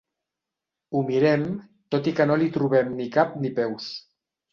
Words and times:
Ho 0.93 1.01
mirem 1.09 1.43
tot 1.95 2.09
i 2.11 2.13
que 2.19 2.27
no 2.31 2.37
li 2.45 2.47
trobem 2.55 2.89
ni 3.03 3.07
cap 3.19 3.37
ni 3.45 3.53
peus. 3.61 3.91